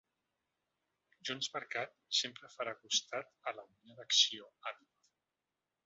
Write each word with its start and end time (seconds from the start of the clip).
JxCat 1.31 1.93
sempre 2.21 2.51
farà 2.55 2.75
costat 2.87 3.33
a 3.53 3.57
la 3.59 3.67
unitat 3.71 4.01
d’acció, 4.03 4.53
ha 4.65 4.79
dit. 4.81 4.95